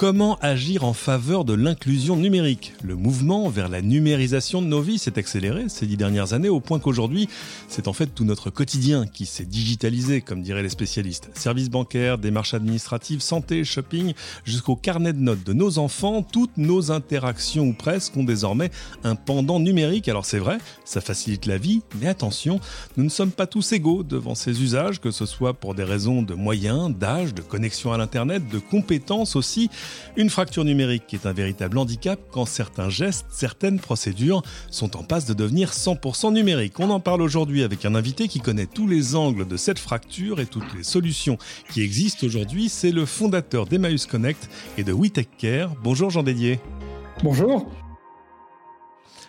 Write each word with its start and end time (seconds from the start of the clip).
Comment 0.00 0.38
agir 0.40 0.84
en 0.84 0.94
faveur 0.94 1.44
de 1.44 1.52
l'inclusion 1.52 2.16
numérique? 2.16 2.72
Le 2.82 2.96
mouvement 2.96 3.50
vers 3.50 3.68
la 3.68 3.82
numérisation 3.82 4.62
de 4.62 4.66
nos 4.66 4.80
vies 4.80 4.98
s'est 4.98 5.18
accéléré 5.18 5.68
ces 5.68 5.84
dix 5.84 5.98
dernières 5.98 6.32
années 6.32 6.48
au 6.48 6.58
point 6.58 6.78
qu'aujourd'hui, 6.78 7.28
c'est 7.68 7.86
en 7.86 7.92
fait 7.92 8.06
tout 8.06 8.24
notre 8.24 8.48
quotidien 8.48 9.06
qui 9.06 9.26
s'est 9.26 9.44
digitalisé, 9.44 10.22
comme 10.22 10.40
diraient 10.40 10.62
les 10.62 10.70
spécialistes. 10.70 11.28
Services 11.34 11.68
bancaires, 11.68 12.16
démarches 12.16 12.54
administratives, 12.54 13.20
santé, 13.20 13.62
shopping, 13.62 14.14
jusqu'au 14.46 14.74
carnet 14.74 15.12
de 15.12 15.18
notes 15.18 15.44
de 15.44 15.52
nos 15.52 15.76
enfants, 15.76 16.22
toutes 16.22 16.56
nos 16.56 16.90
interactions 16.90 17.66
ou 17.66 17.74
presque 17.74 18.16
ont 18.16 18.24
désormais 18.24 18.70
un 19.04 19.16
pendant 19.16 19.60
numérique. 19.60 20.08
Alors 20.08 20.24
c'est 20.24 20.38
vrai, 20.38 20.56
ça 20.86 21.02
facilite 21.02 21.44
la 21.44 21.58
vie, 21.58 21.82
mais 22.00 22.08
attention, 22.08 22.58
nous 22.96 23.04
ne 23.04 23.10
sommes 23.10 23.32
pas 23.32 23.46
tous 23.46 23.72
égaux 23.72 24.02
devant 24.02 24.34
ces 24.34 24.62
usages, 24.62 24.98
que 24.98 25.10
ce 25.10 25.26
soit 25.26 25.52
pour 25.52 25.74
des 25.74 25.84
raisons 25.84 26.22
de 26.22 26.32
moyens, 26.32 26.90
d'âge, 26.90 27.34
de 27.34 27.42
connexion 27.42 27.92
à 27.92 27.98
l'Internet, 27.98 28.48
de 28.48 28.60
compétences 28.60 29.36
aussi. 29.36 29.68
Une 30.16 30.30
fracture 30.30 30.64
numérique 30.64 31.04
qui 31.06 31.16
est 31.16 31.26
un 31.26 31.32
véritable 31.32 31.78
handicap 31.78 32.20
quand 32.30 32.46
certains 32.46 32.88
gestes, 32.88 33.26
certaines 33.30 33.78
procédures 33.78 34.42
sont 34.70 34.96
en 34.96 35.02
passe 35.02 35.26
de 35.26 35.34
devenir 35.34 35.70
100% 35.70 36.32
numériques. 36.32 36.80
On 36.80 36.90
en 36.90 37.00
parle 37.00 37.22
aujourd'hui 37.22 37.62
avec 37.62 37.84
un 37.84 37.94
invité 37.94 38.28
qui 38.28 38.40
connaît 38.40 38.66
tous 38.66 38.86
les 38.86 39.14
angles 39.14 39.46
de 39.46 39.56
cette 39.56 39.78
fracture 39.78 40.40
et 40.40 40.46
toutes 40.46 40.74
les 40.76 40.82
solutions 40.82 41.38
qui 41.72 41.82
existent 41.82 42.26
aujourd'hui. 42.26 42.68
C'est 42.68 42.92
le 42.92 43.06
fondateur 43.06 43.66
d'Emmaüs 43.66 44.06
Connect 44.06 44.48
et 44.78 44.84
de 44.84 44.92
WeTech 44.92 45.28
Care. 45.38 45.74
Bonjour 45.82 46.10
Jean 46.10 46.22
Dédier. 46.22 46.60
Bonjour. 47.22 47.70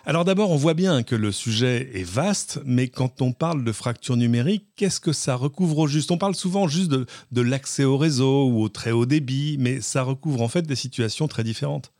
Alors 0.04 0.24
d'abord, 0.24 0.50
on 0.50 0.56
voit 0.56 0.74
bien 0.74 1.04
que 1.04 1.14
le 1.14 1.30
sujet 1.30 1.88
est 1.94 2.02
vaste, 2.02 2.60
mais 2.66 2.88
quand 2.88 3.22
on 3.22 3.32
parle 3.32 3.62
de 3.62 3.70
fracture 3.70 4.16
numérique, 4.16 4.66
qu'est-ce 4.74 4.98
que 4.98 5.12
ça 5.12 5.36
recouvre 5.36 5.78
au 5.78 5.86
juste? 5.86 6.10
On 6.10 6.18
parle 6.18 6.34
souvent 6.34 6.66
juste 6.66 6.90
de, 6.90 7.40
l'accès 7.40 7.84
au 7.84 7.96
réseau 7.96 8.48
ou 8.48 8.62
au 8.62 8.68
très 8.68 8.90
haut 8.90 9.06
débit, 9.06 9.58
mais 9.60 9.80
ça 9.80 10.02
recouvre 10.02 10.42
en 10.42 10.48
fait 10.48 10.62
des 10.62 10.74
situations 10.74 11.28
très 11.28 11.44
différentes. 11.44 11.92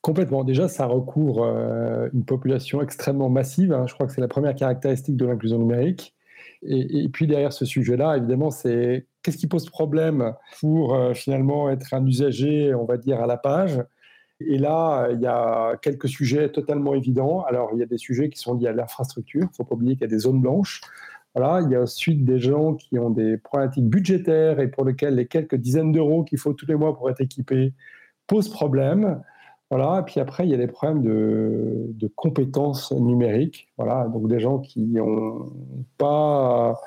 Complètement. 0.00 0.42
Déjà, 0.42 0.68
ça 0.68 0.86
recouvre 0.86 1.42
euh, 1.42 2.08
une 2.14 2.24
population 2.24 2.80
extrêmement 2.80 3.28
massive. 3.28 3.74
Hein. 3.74 3.84
Je 3.86 3.92
crois 3.92 4.06
que 4.06 4.14
c'est 4.14 4.22
la 4.22 4.28
première 4.28 4.54
caractéristique 4.54 5.18
de 5.18 5.26
l'inclusion 5.26 5.58
numérique. 5.58 6.14
Et, 6.62 7.08
puis 7.10 7.26
derrière 7.26 7.52
ce 7.52 7.66
sujet-là, 7.66 8.16
évidemment, 8.16 8.50
c'est 8.50 9.06
qu'est-ce 9.22 9.36
qui 9.36 9.46
pose 9.46 9.68
problème 9.68 10.34
pour 10.60 10.94
euh, 10.94 11.12
finalement 11.12 11.70
être 11.70 11.92
un 11.92 12.06
usager, 12.06 12.74
on 12.74 12.86
va 12.86 12.96
dire, 12.96 13.20
à 13.20 13.26
la 13.26 13.36
page? 13.36 13.82
Et 14.40 14.58
là, 14.58 15.08
il 15.12 15.20
y 15.20 15.26
a 15.26 15.76
quelques 15.82 16.08
sujets 16.08 16.50
totalement 16.50 16.94
évidents. 16.94 17.44
Alors, 17.44 17.70
il 17.74 17.78
y 17.78 17.82
a 17.82 17.86
des 17.86 17.98
sujets 17.98 18.28
qui 18.30 18.38
sont 18.38 18.54
liés 18.54 18.68
à 18.68 18.72
l'infrastructure. 18.72 19.42
Il 19.42 19.48
ne 19.48 19.54
faut 19.54 19.64
pas 19.64 19.74
oublier 19.74 19.94
qu'il 19.94 20.02
y 20.02 20.04
a 20.04 20.08
des 20.08 20.18
zones 20.18 20.40
blanches. 20.40 20.80
Voilà, 21.34 21.60
il 21.62 21.70
y 21.70 21.76
a 21.76 21.82
ensuite 21.82 22.24
des 22.24 22.40
gens 22.40 22.74
qui 22.74 22.98
ont 22.98 23.10
des 23.10 23.36
problématiques 23.36 23.88
budgétaires 23.88 24.58
et 24.58 24.68
pour 24.68 24.84
lesquels 24.84 25.14
les 25.14 25.26
quelques 25.26 25.54
dizaines 25.54 25.92
d'euros 25.92 26.24
qu'il 26.24 26.38
faut 26.38 26.54
tous 26.54 26.66
les 26.66 26.74
mois 26.74 26.96
pour 26.96 27.08
être 27.08 27.20
équipé 27.20 27.72
posent 28.26 28.48
problème. 28.48 29.22
Voilà, 29.70 30.00
et 30.00 30.02
puis 30.04 30.18
après, 30.18 30.44
il 30.46 30.50
y 30.50 30.54
a 30.54 30.56
des 30.56 30.66
problèmes 30.66 31.02
de, 31.02 31.86
de 31.90 32.08
compétences 32.08 32.90
numériques. 32.90 33.68
Voilà, 33.78 34.08
donc 34.08 34.26
des 34.26 34.40
gens 34.40 34.58
qui 34.58 34.80
n'ont 34.80 35.46
pas 35.96 36.80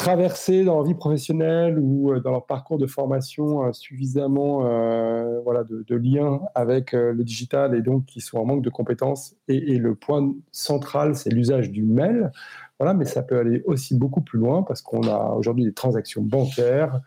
traversé 0.00 0.64
dans 0.64 0.76
leur 0.76 0.84
vie 0.84 0.94
professionnelle 0.94 1.78
ou 1.78 2.10
euh, 2.10 2.20
dans 2.20 2.30
leur 2.30 2.46
parcours 2.46 2.78
de 2.78 2.86
formation 2.86 3.66
euh, 3.66 3.72
suffisamment 3.72 4.64
euh, 4.64 5.40
voilà, 5.44 5.62
de, 5.62 5.94
liens 5.94 6.40
avec 6.54 6.92
le 6.92 7.22
digital 7.22 7.74
et 7.74 7.82
donc 7.82 8.06
qui 8.06 8.22
sont 8.22 8.38
en 8.38 8.46
manque 8.46 8.62
de 8.62 8.70
compétences. 8.70 9.36
Et, 9.48 9.76
le 9.76 9.94
point 9.94 10.32
central, 10.52 11.14
c'est 11.16 11.28
l'usage 11.28 11.70
du 11.70 11.82
mail. 11.82 12.32
Voilà, 12.78 12.94
mais 12.94 13.04
ça 13.04 13.22
peut 13.22 13.38
aller 13.38 13.62
aussi 13.66 13.94
beaucoup 13.94 14.22
plus 14.22 14.38
loin 14.38 14.62
parce 14.62 14.80
qu'on 14.80 15.02
a 15.02 15.34
aujourd'hui 15.34 15.64
des 15.64 15.74
transactions 15.74 16.22
bancaires 16.22 17.00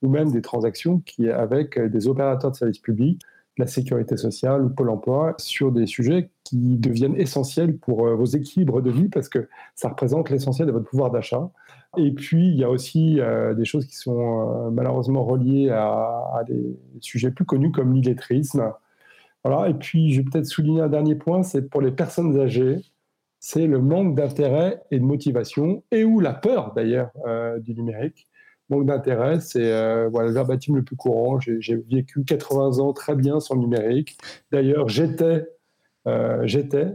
ou 0.00 0.08
même 0.08 0.32
des 0.32 0.40
transactions 0.40 1.00
qui, 1.00 1.28
avec 1.28 1.78
des 1.78 2.08
opérateurs 2.08 2.52
de 2.52 2.56
services 2.56 2.78
publics, 2.78 3.20
la 3.58 3.66
sécurité 3.66 4.16
sociale 4.16 4.64
ou 4.64 4.70
Pôle 4.70 4.88
emploi 4.88 5.34
sur 5.36 5.72
des 5.72 5.86
sujets 5.86 6.30
qui 6.44 6.78
deviennent 6.78 7.16
essentiels 7.16 7.76
pour 7.76 8.06
vos 8.06 8.24
équilibres 8.24 8.80
de 8.80 8.90
vie 8.90 9.08
parce 9.08 9.28
que 9.28 9.46
ça 9.74 9.90
représente 9.90 10.30
l'essentiel 10.30 10.68
de 10.68 10.72
votre 10.72 10.88
pouvoir 10.88 11.10
d'achat. 11.10 11.50
Et 11.96 12.12
puis, 12.12 12.48
il 12.48 12.56
y 12.56 12.64
a 12.64 12.70
aussi 12.70 13.20
euh, 13.20 13.54
des 13.54 13.64
choses 13.64 13.86
qui 13.86 13.96
sont 13.96 14.66
euh, 14.66 14.70
malheureusement 14.70 15.24
reliées 15.24 15.70
à, 15.70 16.42
des 16.46 16.76
sujets 17.00 17.30
plus 17.30 17.44
connus 17.44 17.72
comme 17.72 17.94
l'illettrisme. 17.94 18.72
Voilà. 19.44 19.68
Et 19.68 19.74
puis, 19.74 20.12
je 20.12 20.20
vais 20.20 20.28
peut-être 20.30 20.46
souligner 20.46 20.82
un 20.82 20.88
dernier 20.88 21.16
point, 21.16 21.42
c'est 21.42 21.68
pour 21.68 21.80
les 21.80 21.90
personnes 21.90 22.38
âgées, 22.38 22.78
c'est 23.40 23.66
le 23.66 23.80
manque 23.80 24.14
d'intérêt 24.14 24.82
et 24.90 25.00
de 25.00 25.04
motivation, 25.04 25.82
et 25.90 26.04
ou 26.04 26.20
la 26.20 26.34
peur 26.34 26.72
d'ailleurs 26.74 27.10
euh, 27.26 27.58
du 27.58 27.74
numérique. 27.74 28.28
Manque 28.68 28.86
d'intérêt, 28.86 29.40
c'est 29.40 30.08
voilà, 30.10 30.28
le 30.28 30.34
verbatim 30.34 30.76
le 30.76 30.84
plus 30.84 30.94
courant. 30.94 31.40
J'ai 31.40 31.76
vécu 31.90 32.22
80 32.22 32.78
ans 32.78 32.92
très 32.92 33.16
bien 33.16 33.40
sans 33.40 33.56
numérique. 33.56 34.16
D'ailleurs, 34.52 34.88
j'étais 34.88 35.44
j'étais, 36.44 36.86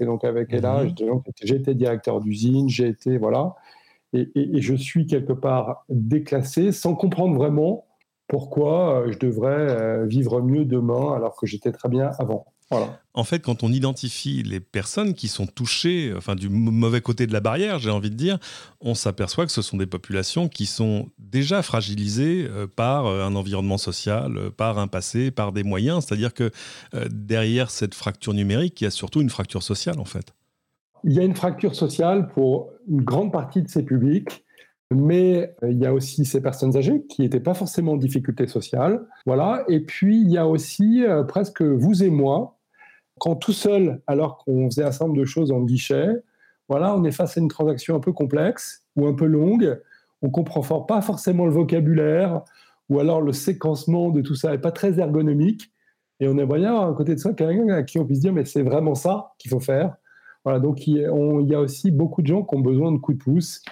donc 0.00 0.24
avec 0.24 0.52
Ella, 0.52 0.84
mmh 0.84 1.22
j'étais 1.42 1.74
directeur 1.74 2.20
d'usine, 2.20 2.68
j'ai 2.68 2.88
été, 2.88 3.16
voilà 3.16 3.54
et, 4.12 4.60
je 4.60 4.74
suis 4.74 5.06
quelque 5.06 5.32
part 5.32 5.84
déclassé 5.88 6.72
sans 6.72 6.94
comprendre 6.94 7.36
vraiment 7.36 7.86
pourquoi 8.28 9.02
euh, 9.02 9.12
je 9.12 9.18
devrais 9.18 9.50
euh, 9.50 10.06
vivre 10.06 10.40
mieux 10.42 10.64
demain 10.64 11.14
alors 11.14 11.36
que 11.36 11.46
j'étais 11.46 11.72
très 11.72 11.88
bien 11.88 12.10
avant. 12.18 12.46
Voilà. 12.68 13.00
En 13.14 13.22
fait, 13.22 13.38
quand 13.38 13.62
on 13.62 13.70
identifie 13.70 14.42
les 14.42 14.58
personnes 14.58 15.14
qui 15.14 15.28
sont 15.28 15.46
touchées, 15.46 16.12
enfin 16.16 16.34
du 16.34 16.48
mauvais 16.48 17.00
côté 17.00 17.28
de 17.28 17.32
la 17.32 17.38
barrière, 17.38 17.78
j'ai 17.78 17.90
envie 17.90 18.10
de 18.10 18.16
dire, 18.16 18.40
on 18.80 18.96
s'aperçoit 18.96 19.46
que 19.46 19.52
ce 19.52 19.62
sont 19.62 19.76
des 19.76 19.86
populations 19.86 20.48
qui 20.48 20.66
sont 20.66 21.08
déjà 21.20 21.62
fragilisées 21.62 22.48
euh, 22.50 22.66
par 22.66 23.06
un 23.06 23.36
environnement 23.36 23.78
social, 23.78 24.50
par 24.56 24.80
un 24.80 24.88
passé, 24.88 25.30
par 25.30 25.52
des 25.52 25.62
moyens. 25.62 26.04
C'est-à-dire 26.04 26.34
que 26.34 26.50
derrière 27.08 27.70
cette 27.70 27.94
fracture 27.94 28.34
numérique, 28.34 28.80
il 28.80 28.84
y 28.84 28.88
a 28.88 28.90
surtout 28.90 29.20
une 29.20 29.30
fracture 29.30 29.62
sociale, 29.62 30.00
en 30.00 30.04
fait. 30.04 30.34
Il 31.04 31.12
y 31.12 31.20
a 31.20 31.22
une 31.22 31.36
fracture 31.36 31.74
sociale 31.74 32.28
pour 32.28 32.70
une 32.88 33.02
grande 33.02 33.32
partie 33.32 33.62
de 33.62 33.68
ces 33.68 33.84
publics, 33.84 34.44
mais 34.90 35.54
euh, 35.62 35.70
il 35.70 35.78
y 35.78 35.86
a 35.86 35.92
aussi 35.92 36.24
ces 36.24 36.40
personnes 36.40 36.76
âgées 36.76 37.04
qui 37.08 37.22
n'étaient 37.22 37.40
pas 37.40 37.54
forcément 37.54 37.92
en 37.92 37.96
difficulté 37.96 38.46
sociale. 38.46 39.06
Voilà. 39.24 39.64
Et 39.68 39.80
puis, 39.80 40.20
il 40.20 40.30
y 40.30 40.38
a 40.38 40.46
aussi 40.46 41.04
euh, 41.04 41.24
presque 41.24 41.62
vous 41.62 42.02
et 42.02 42.10
moi, 42.10 42.58
quand 43.18 43.36
tout 43.36 43.52
seul, 43.52 44.00
alors 44.06 44.38
qu'on 44.38 44.70
faisait 44.70 44.84
un 44.84 44.92
certain 44.92 45.06
nombre 45.06 45.18
de 45.18 45.24
choses 45.24 45.50
en 45.50 45.62
guichet, 45.62 46.22
voilà, 46.68 46.94
on 46.94 47.04
est 47.04 47.12
face 47.12 47.36
à 47.36 47.40
une 47.40 47.48
transaction 47.48 47.96
un 47.96 48.00
peu 48.00 48.12
complexe 48.12 48.84
ou 48.96 49.06
un 49.06 49.14
peu 49.14 49.26
longue, 49.26 49.80
on 50.22 50.30
comprend 50.30 50.80
pas 50.80 51.00
forcément 51.00 51.46
le 51.46 51.52
vocabulaire, 51.52 52.42
ou 52.88 53.00
alors 53.00 53.20
le 53.20 53.32
séquencement 53.32 54.10
de 54.10 54.20
tout 54.20 54.34
ça 54.34 54.50
n'est 54.50 54.58
pas 54.58 54.72
très 54.72 54.98
ergonomique, 54.98 55.70
et 56.20 56.28
on 56.28 56.38
aimerait 56.38 56.60
bien 56.60 56.88
à 56.88 56.92
côté 56.92 57.14
de 57.14 57.20
ça 57.20 57.32
quelqu'un 57.32 57.68
à 57.68 57.82
qui 57.82 57.98
on 57.98 58.04
puisse 58.04 58.20
dire 58.20 58.32
mais 58.32 58.44
c'est 58.44 58.62
vraiment 58.62 58.94
ça 58.94 59.34
qu'il 59.38 59.50
faut 59.50 59.60
faire. 59.60 59.96
Voilà, 60.46 60.60
donc 60.60 60.86
il, 60.86 60.98
y 60.98 61.54
a 61.56 61.60
aussi 61.60 61.90
beaucoup 61.90 62.22
de 62.22 62.28
gens 62.28 62.44
qui 62.44 62.54
ont 62.54 62.60
besoin 62.60 62.92
de 62.92 62.98
coups 62.98 63.18
de 63.18 63.24
pouce. 63.24 63.62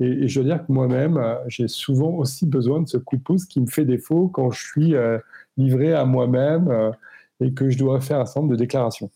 Et, 0.00 0.26
je 0.26 0.40
veux 0.40 0.44
dire 0.44 0.66
que 0.66 0.72
moi-même, 0.72 1.16
euh, 1.16 1.36
j'ai 1.46 1.68
souvent 1.68 2.10
aussi 2.10 2.44
besoin 2.44 2.82
de 2.82 2.88
ce 2.88 2.96
coup 2.96 3.16
de 3.16 3.22
pouce 3.22 3.44
qui 3.44 3.60
me 3.60 3.68
fait 3.68 3.84
défaut 3.84 4.26
quand 4.26 4.50
je 4.50 4.60
suis 4.60 4.96
euh, 4.96 5.16
livré 5.56 5.94
à 5.94 6.04
moi-même 6.04 6.66
euh, 6.66 6.90
et 7.38 7.54
que 7.54 7.70
je 7.70 7.78
dois 7.78 8.00
faire 8.00 8.18
un 8.18 8.26
certain 8.26 8.40
nombre 8.40 8.50
de 8.54 8.56
déclarations. 8.56 9.12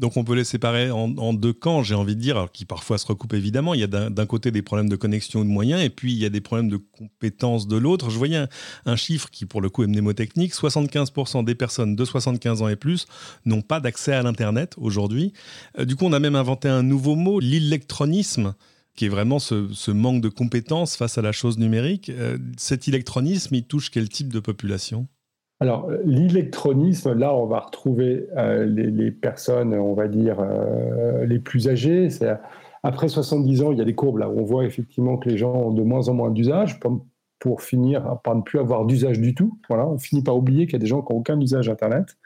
Donc 0.00 0.16
on 0.16 0.24
peut 0.24 0.34
les 0.34 0.44
séparer 0.44 0.90
en, 0.90 1.34
deux 1.34 1.52
camps, 1.52 1.82
j'ai 1.82 1.94
envie 1.94 2.16
de 2.16 2.20
dire, 2.22 2.48
qui 2.54 2.64
parfois 2.64 2.96
se 2.96 3.06
recoupent 3.06 3.34
évidemment. 3.34 3.74
Il 3.74 3.80
y 3.80 3.84
a 3.84 3.86
d'un 3.86 4.26
côté 4.26 4.50
des 4.50 4.62
problèmes 4.62 4.88
de 4.88 4.96
connexion 4.96 5.40
ou 5.40 5.44
de 5.44 5.50
moyens, 5.50 5.82
et 5.82 5.90
puis 5.90 6.12
il 6.12 6.18
y 6.18 6.24
a 6.24 6.30
des 6.30 6.40
problèmes 6.40 6.70
de 6.70 6.78
compétences 6.78 7.68
de 7.68 7.76
l'autre. 7.76 8.08
Je 8.08 8.16
voyais 8.16 8.46
un, 8.86 8.96
chiffre 8.96 9.28
qui, 9.30 9.44
pour 9.44 9.60
le 9.60 9.68
coup, 9.68 9.82
est 9.82 9.86
mnémotechnique. 9.86 10.54
75% 10.54 11.44
des 11.44 11.54
personnes 11.54 11.96
de 11.96 12.04
75 12.06 12.62
ans 12.62 12.68
et 12.68 12.76
plus 12.76 13.06
n'ont 13.44 13.60
pas 13.60 13.78
d'accès 13.78 14.12
à 14.12 14.22
l'Internet 14.22 14.74
aujourd'hui. 14.78 15.34
Euh, 15.78 15.84
du 15.84 15.96
coup, 15.96 16.06
on 16.06 16.14
a 16.14 16.18
même 16.18 16.34
inventé 16.34 16.68
un 16.68 16.82
nouveau 16.82 17.14
mot, 17.14 17.38
l'électronisme 17.38 18.54
qui 18.96 19.04
est 19.04 19.10
vraiment 19.10 19.38
ce, 19.38 19.90
manque 19.90 20.22
de 20.22 20.30
compétences 20.30 20.96
face 20.96 21.18
à 21.18 21.22
la 21.22 21.32
chose 21.32 21.58
numérique. 21.58 22.08
Euh, 22.08 22.38
cet 22.56 22.88
électronisme, 22.88 23.54
il 23.54 23.64
touche 23.64 23.90
quel 23.90 24.08
type 24.08 24.32
de 24.32 24.40
population? 24.40 25.08
Alors, 25.62 25.90
l'électronisme, 26.06 27.12
là, 27.12 27.34
on 27.34 27.44
va 27.44 27.60
retrouver 27.60 28.26
euh, 28.38 28.64
les, 28.64 29.10
personnes, 29.10 29.74
on 29.74 29.92
va 29.92 30.08
dire, 30.08 30.40
euh, 30.40 31.26
les 31.26 31.38
plus 31.38 31.68
âgées. 31.68 32.08
Après 32.82 33.08
70 33.08 33.62
ans, 33.62 33.70
il 33.70 33.76
y 33.76 33.82
a 33.82 33.84
des 33.84 33.94
courbes 33.94 34.18
là 34.18 34.30
où 34.30 34.40
on 34.40 34.44
voit 34.44 34.64
effectivement 34.64 35.18
que 35.18 35.28
les 35.28 35.36
gens 35.36 35.52
ont 35.52 35.70
de 35.70 35.82
moins 35.82 36.08
en 36.08 36.14
moins 36.14 36.30
d'usage, 36.30 36.80
pour, 37.38 37.62
finir 37.62 38.18
par 38.22 38.34
ne 38.36 38.42
plus 38.42 38.58
avoir 38.58 38.86
d'usage 38.86 39.20
du 39.20 39.34
tout. 39.34 39.58
Voilà, 39.68 39.86
on 39.86 39.98
finit 39.98 40.22
par 40.22 40.36
oublier 40.36 40.64
qu'il 40.66 40.74
y 40.74 40.76
a 40.76 40.78
des 40.78 40.86
gens 40.86 41.02
qui 41.02 41.12
n'ont 41.12 41.20
aucun 41.20 41.38
usage 41.38 41.68
Internet. 41.68 42.16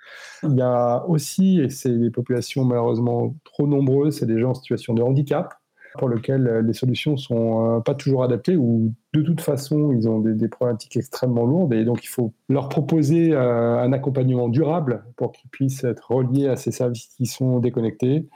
Il 0.45 0.57
y 0.57 0.63
a 0.63 1.05
aussi, 1.09 1.61
et 1.61 1.71
c'est 1.71 1.97
des 1.97 2.11
populations 2.11 2.65
malheureusement 2.65 3.35
trop 3.45 3.67
nombreuses, 3.67 4.19
c'est 4.19 4.27
des 4.27 4.39
gens 4.39 4.51
en 4.51 4.55
situation 4.55 4.95
de 4.95 5.03
handicap. 5.03 5.55
Pour 5.99 6.09
lesquels 6.09 6.63
les 6.67 6.73
solutions 6.73 7.17
sont 7.17 7.83
pas 7.85 7.95
toujours 7.95 8.25
adaptées 8.25 8.57
ou 8.57 8.93
de 9.13 9.23
toute 9.23 9.41
façon 9.41 9.93
ils 9.93 10.09
ont 10.09 10.19
des, 10.19 10.49
problématiques 10.49 10.97
extrêmement 10.97 11.45
lourdes 11.45 11.73
et 11.73 11.85
donc 11.85 12.05
il 12.05 12.09
faut 12.09 12.33
leur 12.49 12.69
proposer 12.69 13.35
un 13.35 13.93
accompagnement 13.93 14.49
durable 14.49 15.05
pour 15.17 15.33
qu'ils 15.33 15.51
puissent 15.51 15.85
être 15.85 16.11
reliés 16.11 16.49
à 16.49 16.57
ces 16.57 16.73
services 16.73 17.09
qui 17.17 17.27
sont 17.27 17.61
déconnectés. 17.61 18.27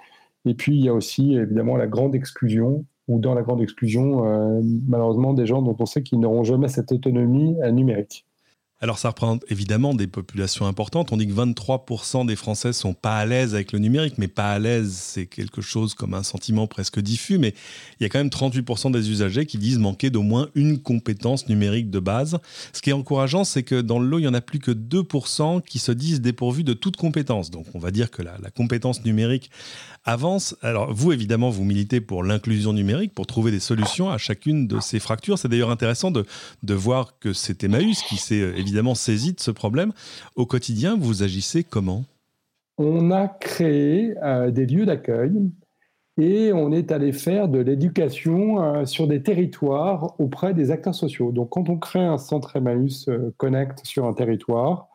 Et 0.45 0.55
puis 0.55 0.77
il 0.77 0.85
y 0.85 0.89
a 0.89 0.95
aussi 0.95 1.35
évidemment 1.35 1.77
la 1.77 1.87
grande 1.87 2.15
exclusion 2.15 2.85
ou 3.09 3.19
dans 3.19 3.35
la 3.35 3.43
grande 3.43 3.63
exclusion, 3.63 4.61
malheureusement, 4.87 5.33
des 5.33 5.47
gens 5.47 5.63
dont 5.63 5.77
on 5.79 5.87
sait 5.87 6.03
qu'ils 6.03 6.21
n'auront 6.21 6.45
jamais 6.45 6.69
cette 6.69 6.93
autonomie 6.93 7.57
numérique. 7.73 8.28
Alors 8.81 9.01
ça 9.01 9.09
représente 9.09 9.45
évidemment 9.49 9.93
des 9.93 10.07
populations 10.07 10.67
importantes. 10.67 11.11
On 11.11 11.17
dit 11.17 11.27
que 11.27 11.33
23% 11.33 12.27
des 12.27 12.37
Français 12.37 12.73
sont 12.73 12.95
pas 12.95 13.19
à 13.19 13.27
l'aise 13.27 13.55
avec 13.55 13.73
le 13.73 13.81
numérique, 13.81 14.19
mais 14.19 14.29
pas 14.29 14.53
à 14.53 14.61
l'aise, 14.61 14.93
c'est 14.93 15.27
quelque 15.27 15.61
chose 15.61 15.95
comme 15.95 16.15
un 16.15 16.23
sentiment 16.23 16.69
presque 16.69 17.01
diffus. 17.01 17.39
Mais 17.39 17.55
il 17.99 18.05
y 18.05 18.07
a 18.07 18.09
quand 18.09 18.21
même 18.21 18.29
38% 18.29 18.93
des 18.93 19.11
usagers 19.11 19.47
qui 19.47 19.59
disent 19.59 19.79
manquer 19.79 20.11
d'au 20.11 20.23
moins 20.23 20.49
une 20.55 20.79
compétence 20.79 21.49
numérique 21.49 21.91
de 21.91 21.99
base. 21.99 22.39
Ce 22.73 22.81
qui 22.81 22.91
est 22.91 22.93
encourageant, 22.93 23.43
c'est 23.43 23.65
que 23.65 23.81
dans 23.81 23.99
le 23.99 24.07
lot, 24.07 24.21
il 24.21 24.27
y 24.27 24.29
en 24.29 24.35
a 24.35 24.41
plus 24.41 24.61
que 24.61 24.71
2% 24.71 25.61
qui 25.63 25.81
se 25.81 25.91
disent 25.91 26.21
dépourvus 26.21 26.63
de 26.63 26.73
toute 26.73 26.97
compétence. 26.97 27.51
Donc 27.51 27.67
on 27.75 27.81
va 27.81 27.91
dire 27.91 28.13
que 28.13 28.23
la 28.23 28.51
compétence 28.55 29.05
numérique 29.05 29.51
avance. 30.09 30.57
Alors 30.63 30.93
vous, 30.93 31.13
évidemment, 31.13 31.51
vous 31.51 31.65
militez 31.65 32.01
pour 32.01 32.25
l'inclusion 32.25 32.73
numérique, 32.73 33.15
pour 33.15 33.27
trouver 33.27 33.51
des 33.51 33.61
solutions 33.61 34.11
à 34.11 34.19
chacune 34.19 34.67
de 34.67 34.81
ces 34.81 34.99
fractures. 34.99 35.39
C'est 35.39 35.49
d'ailleurs 35.49 35.71
intéressant 35.71 36.11
de, 36.11 36.25
de 36.63 36.75
voir 36.75 37.19
que 37.19 37.33
c'est 37.33 37.63
Emmaüs 37.63 38.03
qui 38.03 38.17
s'est 38.17 38.41
euh, 38.41 38.57
évidemment 38.57 38.95
saisi 38.95 39.35
de 39.35 39.41
ce 39.41 39.51
problème. 39.51 39.93
Au 40.35 40.47
quotidien, 40.47 40.97
vous 40.99 41.23
agissez 41.23 41.63
comment? 41.63 42.05
On 42.79 43.11
a 43.11 43.29
créé 43.29 44.15
euh, 44.23 44.51
des 44.51 44.67
lieux 44.67 44.87
d'accueil 44.87 45.33
et 46.21 46.53
on 46.53 46.73
est 46.73 46.91
allé 46.91 47.13
faire 47.13 47.49
de 47.49 47.59
l'éducation 47.59 48.63
euh, 48.63 48.87
sur 48.87 49.07
des 49.07 49.23
territoires 49.23 50.15
auprès 50.19 50.55
des 50.55 50.71
acteurs 50.71 50.95
sociaux. 50.95 51.33
Donc 51.33 51.51
quand 51.51 51.69
on 51.69 51.77
crée 51.77 52.05
un 52.05 52.19
centre 52.19 52.57
Emmaüs 52.57 53.09
Connect 53.37 53.85
sur 53.85 54.07
un 54.07 54.15
territoire, 54.15 54.88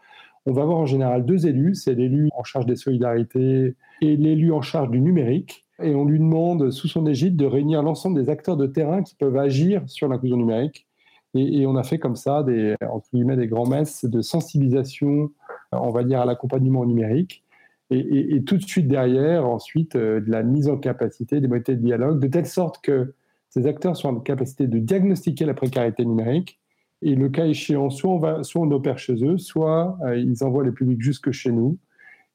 on 0.46 0.54
va 0.54 0.64
avoir 0.64 0.78
en 0.78 0.86
général 0.86 1.26
deux 1.26 1.48
élus, 1.48 1.76
c'est 1.76 1.94
l'élu 1.94 2.30
en 2.36 2.44
charge 2.44 2.66
des 2.66 2.76
solidarités 2.76 3.76
et 4.02 4.18
l'élu 4.18 4.52
en 4.52 4.62
charge 4.62 4.90
du 4.90 5.00
numérique. 5.00 5.66
Et 5.82 5.96
on 5.96 6.06
lui 6.06 6.20
demande, 6.20 6.70
sous 6.72 6.88
son 6.88 7.06
égide, 7.08 7.36
de 7.36 7.46
réunir 7.46 7.82
l'ensemble 7.82 8.22
des 8.22 8.30
acteurs 8.30 8.58
de 8.58 8.68
terrain 8.68 9.04
qui 9.04 9.16
peuvent 9.16 9.38
agir 9.38 9.82
sur 9.88 10.08
l'inclusion 10.08 10.38
numérique. 10.38 10.88
Et, 11.36 11.66
on 11.66 11.76
a 11.76 11.84
fait 11.84 11.98
comme 11.98 12.16
ça 12.16 12.44
des, 12.44 12.76
entre 12.88 13.08
guillemets, 13.12 13.38
des 13.38 13.48
grands 13.48 13.66
messes 13.66 14.06
de 14.06 14.22
sensibilisation, 14.22 15.32
on 15.72 15.90
va 15.90 16.04
dire, 16.04 16.22
à 16.22 16.26
l'accompagnement 16.26 16.86
numérique. 16.86 17.44
Et, 17.90 18.44
tout 18.44 18.58
de 18.58 18.64
suite 18.64 18.88
derrière, 18.88 19.48
ensuite, 19.48 19.96
euh, 19.96 20.20
de 20.20 20.32
la 20.32 20.42
mise 20.42 20.68
en 20.68 20.78
capacité, 20.78 21.42
des 21.42 21.48
modalités 21.48 21.76
de 21.76 21.82
dialogue, 21.82 22.20
de 22.20 22.28
telle 22.28 22.46
sorte 22.46 22.82
que 22.82 23.14
ces 23.50 23.68
acteurs 23.68 23.96
soient 23.96 24.12
en 24.12 24.20
capacité 24.20 24.68
de 24.68 24.80
diagnostiquer 24.80 25.46
la 25.46 25.54
précarité 25.54 26.06
numérique. 26.06 26.60
Et 27.04 27.16
le 27.16 27.30
cas 27.30 27.46
échéant, 27.46 27.90
soit 27.90 28.42
on, 28.56 28.72
opère 28.72 28.98
chez 28.98 29.24
eux, 29.26 29.38
soit 29.38 29.98
euh, 30.06 30.18
ils 30.18 30.44
envoient 30.44 30.64
les 30.64 30.72
publics 30.72 31.02
jusque 31.02 31.32
chez 31.32 31.52
nous. 31.52 31.78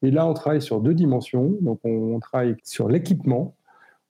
Et 0.02 0.10
là, 0.10 0.26
on 0.26 0.34
travaille 0.34 0.62
sur 0.62 0.80
deux 0.80 0.94
dimensions. 0.94 1.56
Donc, 1.60 1.80
on 1.84 2.20
travaille 2.20 2.54
sur 2.62 2.88
l'équipement, 2.88 3.56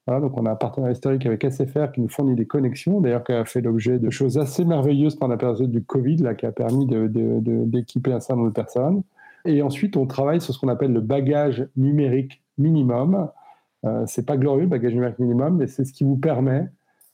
donc 0.09 0.39
on 0.39 0.47
a 0.47 0.53
un 0.53 0.57
partenaire 0.57 0.91
historique 0.91 1.27
avec 1.27 1.45
SFR 1.45 1.93
qui 1.93 2.01
nous 2.01 2.09
fournit 2.09 2.35
des 2.35 2.47
connexions, 2.47 3.01
d'ailleurs 3.01 3.25
qui 3.25 3.33
a 3.33 3.45
fait 3.45 3.61
l'objet 3.61 3.99
de 3.99 4.09
choses 4.09 4.39
assez 4.39 4.65
merveilleuses 4.65 5.17
pendant 5.17 5.33
la 5.33 5.39
période 5.39 5.71
du 5.71 5.83
Covid, 5.83 6.17
là, 6.17 6.35
qui 6.35 6.47
a 6.47 6.53
permis 6.53 6.87
d'équiper 6.87 8.13
un 8.13 8.21
certain 8.21 8.37
nombre 8.37 8.49
de 8.49 8.55
personnes. 8.55 9.03
Et 9.45 9.61
ensuite, 9.63 9.97
on 9.97 10.07
travaille 10.07 10.41
sur 10.41 10.55
ce 10.55 10.59
qu'on 10.59 10.69
appelle 10.69 10.93
le 10.93 11.01
bagage 11.01 11.67
numérique 11.77 12.43
minimum. 12.57 13.29
Euh, 13.85 14.05
c'est 14.07 14.27
pas 14.27 14.37
glorieux, 14.37 14.63
le 14.63 14.69
bagage 14.69 14.95
numérique 14.95 15.19
minimum, 15.19 15.57
mais 15.59 15.67
c'est 15.67 15.85
ce 15.85 15.93
qui 15.93 16.05
vous 16.05 16.17
permet 16.17 16.69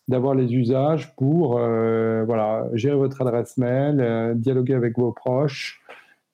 d'avoir 0.09 0.35
les 0.35 0.53
usages 0.53 1.15
pour 1.17 1.59
euh, 1.59 2.25
voilà, 2.27 2.69
gérer 2.75 2.97
votre 2.97 3.23
adresse 3.23 3.57
mail, 3.57 4.01
euh, 4.01 4.35
dialoguer 4.35 4.75
avec 4.75 4.99
vos 4.99 5.13
proches, 5.13 5.81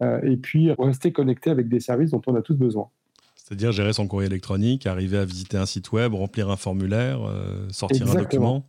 euh, 0.03 0.21
et 0.23 0.37
puis 0.37 0.73
rester 0.79 1.13
connecté 1.13 1.51
avec 1.51 1.69
des 1.69 1.81
services 1.81 2.11
dont 2.11 2.23
on 2.27 2.35
a 2.35 2.43
tous 2.43 2.55
besoin. 2.55 2.89
C'est-à-dire 3.37 3.73
gérer 3.73 3.93
son 3.93 4.07
courrier 4.07 4.29
électronique, 4.29 4.87
arriver 4.87 5.19
à 5.19 5.25
visiter 5.25 5.57
un 5.57 5.67
site 5.67 5.93
web, 5.93 6.15
remplir 6.15 6.51
un 6.51 6.57
formulaire, 6.57 7.21
sortir 7.71 8.09
un 8.09 8.15
document. 8.15 8.65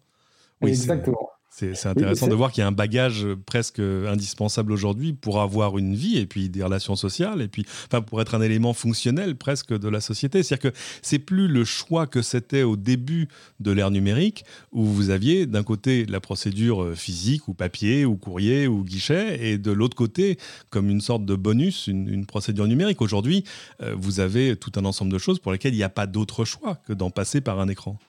Oui, 0.62 0.70
Exactement. 0.70 1.31
C'est 1.54 1.86
intéressant 1.86 2.28
de 2.28 2.34
voir 2.34 2.52
qu'il 2.52 2.62
y 2.62 2.64
a 2.64 2.68
un 2.68 2.72
bagage 2.72 3.28
presque 3.46 3.80
indispensable 3.80 4.72
aujourd'hui 4.72 5.12
pour 5.12 5.42
avoir 5.42 5.78
une 5.78 5.96
vie 5.96 6.18
et 6.18 6.26
puis 6.26 6.48
des 6.48 6.64
relations 6.64 6.96
sociales 6.96 7.42
et 7.42 7.50
puis 7.50 7.66
enfin 7.88 8.02
pour 8.02 8.22
être 8.22 8.36
un 8.36 8.42
élément 8.42 8.74
fonctionnel 8.74 9.36
presque 9.36 9.78
de 9.78 9.90
la 9.90 10.00
société. 10.00 10.44
C'est-à-dire 10.44 10.72
que 10.72 10.78
c'est 11.02 11.20
plus 11.20 11.50
le 11.50 11.66
choix 11.66 12.08
que 12.08 12.22
c'était 12.22 12.64
au 12.64 12.78
début 12.78 13.28
de 13.60 13.72
l'ère 13.72 13.92
numérique 13.92 14.46
où 14.72 14.86
vous 14.86 15.10
aviez 15.10 15.46
d'un 15.46 15.64
côté 15.64 16.06
la 16.06 16.22
procédure 16.22 16.94
physique 16.96 17.50
ou 17.50 17.54
papier 17.54 18.06
ou 18.06 18.16
courrier 18.16 18.68
ou 18.68 18.86
guichet 18.86 19.46
et 19.46 19.58
de 19.58 19.72
l'autre 19.72 19.98
côté 19.98 20.38
comme 20.70 20.90
une 20.90 21.02
sorte 21.02 21.26
de 21.26 21.36
bonus 21.36 21.88
une, 21.88 22.26
procédure 22.26 22.66
numérique. 22.66 23.02
Aujourd'hui, 23.02 23.44
euh, 23.82 23.94
vous 23.98 24.22
avez 24.22 24.56
tout 24.56 24.72
un 24.78 24.86
ensemble 24.86 25.12
de 25.12 25.18
choses 25.18 25.40
pour 25.40 25.52
lesquelles 25.52 25.74
il 25.74 25.78
n'y 25.78 25.84
a 25.84 25.90
pas 25.90 26.08
d'autre 26.08 26.46
choix 26.46 26.76
que 26.88 26.94
d'en 26.94 27.10
passer 27.10 27.42
par 27.42 27.60
un 27.60 27.68
écran. 27.68 28.00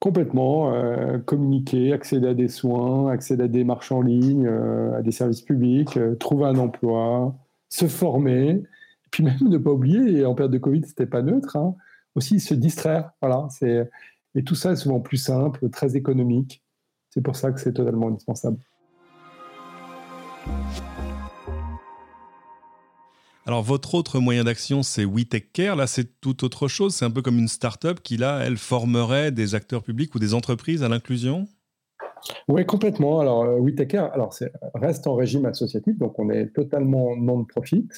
Complètement. 0.00 0.72
Euh, 0.72 1.18
communiquer, 1.18 1.92
accéder 1.92 2.28
à 2.28 2.34
des 2.34 2.48
soins, 2.48 3.10
accéder 3.10 3.44
à 3.44 3.48
des 3.48 3.64
marches 3.64 3.92
en 3.92 4.00
ligne, 4.00 4.46
euh, 4.46 4.98
à 4.98 5.02
des 5.02 5.12
services 5.12 5.42
publics, 5.42 5.98
euh, 5.98 6.14
trouver 6.16 6.46
un 6.46 6.56
emploi, 6.56 7.36
se 7.68 7.86
former. 7.86 8.62
Puis 9.10 9.22
même 9.22 9.36
ne 9.42 9.58
pas 9.58 9.70
oublier, 9.70 10.20
et 10.20 10.24
en 10.24 10.34
période 10.34 10.52
de 10.52 10.58
Covid, 10.58 10.82
c'était 10.86 11.06
pas 11.06 11.20
neutre, 11.20 11.56
hein, 11.56 11.76
aussi 12.14 12.40
se 12.40 12.54
distraire. 12.54 13.10
Voilà, 13.20 13.48
et 14.34 14.44
tout 14.44 14.54
ça 14.54 14.72
est 14.72 14.76
souvent 14.76 15.00
plus 15.00 15.18
simple, 15.18 15.68
très 15.68 15.96
économique. 15.96 16.62
C'est 17.10 17.20
pour 17.20 17.36
ça 17.36 17.52
que 17.52 17.60
c'est 17.60 17.74
totalement 17.74 18.08
indispensable. 18.08 18.58
Alors, 23.50 23.64
votre 23.64 23.96
autre 23.96 24.20
moyen 24.20 24.44
d'action, 24.44 24.84
c'est 24.84 25.04
WeTechCare. 25.04 25.74
Là, 25.74 25.88
c'est 25.88 26.20
tout 26.20 26.44
autre 26.44 26.68
chose. 26.68 26.94
C'est 26.94 27.04
un 27.04 27.10
peu 27.10 27.20
comme 27.20 27.36
une 27.36 27.48
start-up 27.48 27.98
qui, 28.00 28.16
là, 28.16 28.44
elle 28.44 28.56
formerait 28.56 29.32
des 29.32 29.56
acteurs 29.56 29.82
publics 29.82 30.14
ou 30.14 30.20
des 30.20 30.34
entreprises 30.34 30.84
à 30.84 30.88
l'inclusion? 30.88 31.48
Oui, 32.46 32.64
complètement. 32.64 33.18
Alors, 33.18 33.42
euh, 33.42 33.58
WeTechCare 33.58 34.12
alors, 34.12 34.32
reste 34.76 35.08
en 35.08 35.16
régime 35.16 35.46
associatif, 35.46 35.98
donc 35.98 36.16
on 36.20 36.30
est 36.30 36.54
totalement 36.54 37.16
non-profit. 37.16 37.88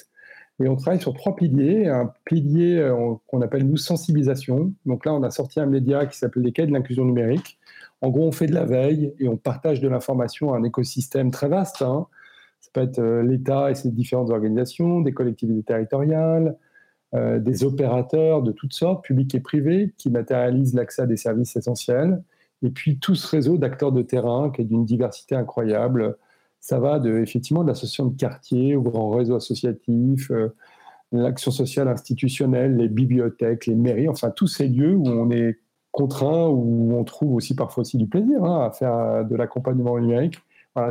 Et 0.59 0.67
on 0.67 0.75
travaille 0.75 0.99
sur 0.99 1.13
trois 1.13 1.35
piliers. 1.35 1.87
Un 1.87 2.11
pilier 2.25 2.79
euh, 2.79 3.13
qu'on 3.27 3.41
appelle 3.41 3.67
nous 3.67 3.77
sensibilisation. 3.77 4.73
Donc 4.87 5.05
là, 5.05 5.13
on 5.13 5.21
a 5.21 5.29
sorti 5.29 5.59
un 5.59 5.67
média 5.67 6.07
qui 6.07 6.17
s'appelle 6.17 6.41
Les 6.41 6.51
Quais 6.51 6.65
de 6.65 6.71
l'inclusion 6.71 7.05
numérique. 7.05 7.59
En 8.01 8.09
gros, 8.09 8.27
on 8.27 8.31
fait 8.31 8.47
de 8.47 8.55
la 8.55 8.65
veille 8.65 9.13
et 9.19 9.27
on 9.27 9.37
partage 9.37 9.81
de 9.81 9.87
l'information 9.87 10.51
à 10.51 10.57
un 10.57 10.63
écosystème 10.63 11.29
très 11.29 11.47
vaste. 11.47 11.83
Hein. 11.83 12.07
Ça 12.63 12.69
peut 12.71 12.81
être 12.81 12.99
euh, 12.99 13.23
l'État 13.23 13.71
et 13.71 13.75
ses 13.75 13.91
différentes 13.91 14.29
organisations, 14.29 15.01
des 15.01 15.11
collectivités 15.11 15.63
territoriales, 15.63 16.57
euh, 17.13 17.37
des 17.37 17.65
opérateurs 17.65 18.41
de 18.41 18.53
toutes 18.53 18.71
sortes, 18.71 19.03
publics 19.03 19.35
et 19.35 19.41
privés, 19.41 19.93
qui 19.97 20.09
matérialisent 20.09 20.73
l'accès 20.73 21.01
à 21.01 21.05
des 21.05 21.17
services 21.17 21.57
essentiels. 21.57 22.23
Et 22.61 22.69
puis 22.69 22.99
tout 22.99 23.15
ce 23.15 23.27
réseau 23.27 23.57
d'acteurs 23.57 23.91
de 23.91 24.01
terrain 24.01 24.49
qui 24.49 24.61
est 24.61 24.65
d'une 24.65 24.85
diversité 24.85 25.35
incroyable. 25.35 26.17
Ça 26.61 26.79
va 26.79 26.99
de, 26.99 27.17
effectivement 27.17 27.63
de 27.63 27.67
l'association 27.67 28.05
de 28.05 28.15
quartier 28.17 28.77
au 28.77 28.81
grand 28.81 29.09
réseau 29.09 29.35
associatif, 29.35 30.31
euh, 30.31 30.55
l'action 31.11 31.51
sociale 31.51 31.89
institutionnelle, 31.89 32.77
les 32.77 32.87
bibliothèques, 32.87 33.65
les 33.65 33.75
mairies, 33.75 34.07
enfin 34.07 34.29
tous 34.29 34.47
ces 34.47 34.69
lieux 34.69 34.95
où 34.95 35.05
on 35.09 35.29
est 35.31 35.59
contraint, 35.91 36.47
où 36.47 36.93
on 36.95 37.03
trouve 37.03 37.35
aussi 37.35 37.55
parfois 37.55 37.81
aussi 37.81 37.97
du 37.97 38.07
plaisir 38.07 38.41
hein, 38.41 38.65
à 38.65 38.71
faire 38.71 39.25
de 39.25 39.35
l'accompagnement 39.35 39.99
numérique 39.99 40.39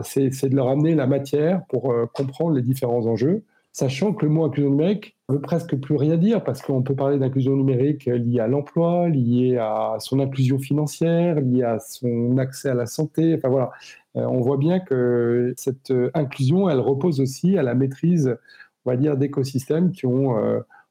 c'est 0.03 0.49
de 0.49 0.57
leur 0.57 0.69
amener 0.69 0.95
la 0.95 1.07
matière 1.07 1.65
pour 1.69 1.93
euh, 1.93 2.07
comprendre 2.13 2.55
les 2.55 2.63
différents 2.63 3.07
enjeux, 3.07 3.45
sachant 3.73 4.13
que 4.13 4.25
le 4.25 4.31
mot 4.31 4.45
inclusion 4.45 4.71
numérique 4.71 5.17
veut 5.29 5.41
presque 5.41 5.77
plus 5.77 5.97
rien 5.97 6.17
dire 6.17 6.45
parce 6.45 6.63
qu'on 6.63 6.83
peut 6.83 6.95
parler 6.95 7.19
d'inclusion 7.19 7.57
numérique 7.57 8.05
liée 8.05 8.41
à 8.41 8.47
l'emploi, 8.47 9.09
liée 9.09 9.57
à 9.59 9.97
son 9.99 10.21
inclusion 10.21 10.59
financière, 10.59 11.41
liée 11.41 11.65
à 11.65 11.79
son 11.79 12.39
accès 12.39 12.69
à 12.69 12.75
la 12.75 12.87
santé. 12.87 13.35
Enfin 13.37 13.49
voilà, 13.49 13.71
euh, 14.17 14.25
on 14.25 14.41
voit 14.41 14.59
bien 14.59 14.79
que 14.79 15.53
cette 15.57 15.91
euh, 15.91 16.11
inclusion, 16.15 16.69
elle 16.69 16.81
repose 16.81 17.21
aussi 17.21 17.59
à 17.59 17.63
la 17.63 17.75
maîtrise, 17.75 18.37
on 18.85 18.91
va 18.91 18.97
dire, 18.97 19.17
d'écosystèmes 19.17 19.91
qui 19.93 20.07
ont, 20.07 20.37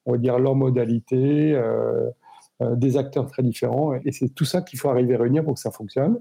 on 0.05 0.11
va 0.11 0.17
dire, 0.17 0.39
leurs 0.39 0.55
modalités. 0.55 1.59
des 2.61 2.95
acteurs 2.95 3.25
très 3.25 3.41
différents 3.41 3.95
et 3.95 4.11
c'est 4.11 4.29
tout 4.29 4.45
ça 4.45 4.61
qu'il 4.61 4.77
faut 4.79 4.87
arriver 4.87 5.15
à 5.15 5.17
réunir 5.17 5.43
pour 5.43 5.55
que 5.55 5.59
ça 5.59 5.71
fonctionne. 5.71 6.19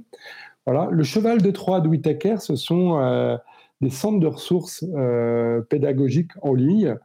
Voilà. 0.71 0.89
Le 0.93 1.03
cheval 1.03 1.43
de 1.43 1.51
Troie 1.51 1.81
de 1.81 1.91
ce 2.39 2.55
sont 2.55 3.01
euh, 3.01 3.37
des 3.81 3.91
centres 3.91 4.21
de 4.21 4.29
ressources 4.29 4.85
euh, 4.95 5.63
pédagogiques 5.63 6.31
en 6.43 6.55
ligne. 6.55 6.97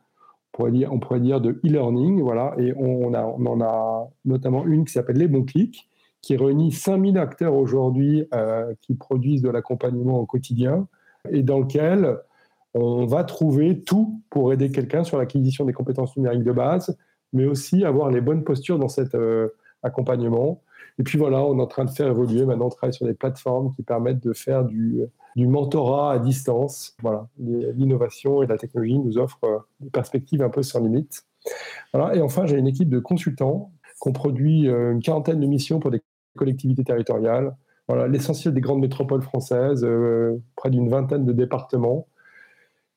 On 0.59 0.99
pourrait 0.99 1.19
dire, 1.19 1.41
de 1.41 1.59
e-learning. 1.65 2.21
Voilà. 2.21 2.53
Et 2.59 2.75
on, 2.77 3.11
en 3.11 3.61
a 3.61 4.07
notamment 4.23 4.67
une 4.67 4.85
qui 4.85 4.93
s'appelle 4.93 5.17
Les 5.17 5.27
Bons 5.27 5.45
Clics, 5.45 5.89
qui 6.21 6.37
réunit 6.37 6.71
5000 6.71 7.17
acteurs 7.17 7.55
aujourd'hui 7.55 8.27
euh, 8.35 8.71
qui 8.81 8.93
produisent 8.93 9.41
de 9.41 9.49
l'accompagnement 9.49 10.19
au 10.19 10.27
quotidien 10.27 10.87
et 11.31 11.41
dans 11.41 11.57
lequel 11.57 12.19
on 12.75 13.07
va 13.07 13.23
trouver 13.23 13.81
tout 13.81 14.21
pour 14.29 14.53
aider 14.53 14.69
quelqu'un 14.69 15.03
sur 15.03 15.17
l'acquisition 15.17 15.65
des 15.65 15.73
compétences 15.73 16.15
numériques 16.17 16.43
de 16.43 16.51
base, 16.51 16.95
mais 17.33 17.47
aussi 17.47 17.83
avoir 17.83 18.11
les 18.11 18.21
bonnes 18.21 18.43
postures 18.43 18.77
dans 18.77 18.89
cet 18.89 19.17
accompagnement 19.81 20.61
Et 20.97 21.03
puis 21.03 21.17
voilà, 21.17 21.43
on 21.43 21.57
est 21.59 21.61
en 21.61 21.67
train 21.67 21.85
de 21.85 21.89
faire 21.89 22.07
évoluer. 22.07 22.45
Maintenant, 22.45 22.67
on 22.67 22.69
travaille 22.69 22.93
sur 22.93 23.05
des 23.05 23.13
plateformes 23.13 23.73
qui 23.75 23.83
permettent 23.83 24.23
de 24.23 24.33
faire 24.33 24.63
du, 24.63 25.05
mentorat 25.35 26.13
à 26.13 26.19
distance. 26.19 26.95
Voilà, 27.01 27.27
l'innovation 27.37 28.41
et 28.43 28.47
la 28.47 28.57
technologie 28.57 28.97
nous 28.97 29.17
offrent 29.17 29.67
des 29.79 29.89
perspectives 29.89 30.41
un 30.41 30.49
peu 30.49 30.63
sans 30.63 30.79
limite. 30.79 31.25
Voilà. 31.93 32.15
Et 32.15 32.21
enfin, 32.21 32.45
j'ai 32.45 32.57
une 32.57 32.67
équipe 32.67 32.89
de 32.89 32.99
consultants 32.99 33.71
qu'on 33.99 34.13
produit 34.13 34.67
euh, 34.67 34.91
une 34.91 35.01
quarantaine 35.01 35.39
de 35.39 35.45
missions 35.45 35.79
pour 35.79 35.91
des 35.91 36.01
collectivités 36.37 36.83
territoriales. 36.83 37.55
Voilà, 37.87 38.07
l'essentiel 38.07 38.53
des 38.53 38.61
grandes 38.61 38.79
métropoles 38.79 39.21
françaises, 39.21 39.83
euh, 39.83 40.41
près 40.55 40.69
d'une 40.69 40.89
vingtaine 40.89 41.25
de 41.25 41.33
départements, 41.33 42.07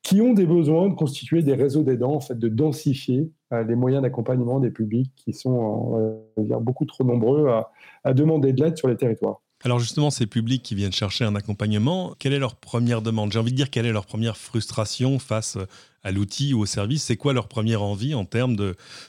qui 0.01 0.21
ont 0.21 0.33
des 0.33 0.45
besoins 0.45 0.89
de 0.89 0.95
constituer 0.95 1.41
des 1.41 1.53
réseaux 1.53 1.83
d'aidants, 1.83 2.15
en 2.15 2.19
fait, 2.19 2.37
de 2.37 2.47
densifier 2.47 3.31
euh, 3.53 3.63
les 3.63 3.75
moyens 3.75 4.01
d'accompagnement 4.01 4.59
des 4.59 4.71
publics 4.71 5.11
qui 5.15 5.33
sont 5.33 6.21
beaucoup 6.37 6.85
trop 6.85 7.03
nombreux 7.03 7.47
à, 7.49 7.71
à 8.03 8.13
demander 8.13 8.53
de 8.53 8.63
l'aide 8.63 8.77
sur 8.77 8.87
les 8.87 8.95
territoires. 8.95 9.41
Alors 9.65 9.79
justement, 9.79 10.09
ces 10.09 10.25
publics 10.25 10.63
qui 10.63 10.73
viennent 10.73 10.93
chercher 10.93 11.25
un 11.25 11.35
accompagnement, 11.35 12.15
quelle 12.17 12.31
est 12.31 12.39
leur 12.39 12.55
première 12.55 13.01
demande? 13.01 13.33
J'ai 13.33 13.39
envie 13.39 13.51
de 13.51 13.57
dire 13.57 13.69
quelle 13.69 13.85
est 13.85 13.91
leur 13.91 14.05
première 14.05 14.37
frustration 14.37 15.19
face 15.19 15.57
à 16.01 16.11
l'outil 16.11 16.53
ou 16.53 16.61
au 16.61 16.65
service? 16.65 17.03
C'est 17.03 17.17
quoi 17.17 17.33
leur 17.33 17.49
première 17.49 17.83
envie 17.83 18.13
en 18.13 18.23
termes 18.23 18.55